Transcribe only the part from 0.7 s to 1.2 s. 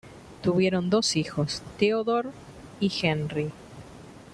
dos